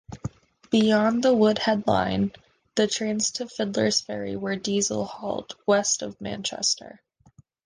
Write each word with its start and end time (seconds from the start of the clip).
Beyond 0.71 1.21
the 1.23 1.31
Woodhead 1.31 1.85
Line, 1.85 2.31
the 2.73 2.87
trains 2.87 3.29
to 3.33 3.47
Fiddlers 3.47 4.01
Ferry 4.01 4.35
were 4.35 4.55
diesel-hauled 4.55 5.55
west 5.67 6.01
of 6.01 6.19
Manchester. 6.19 7.03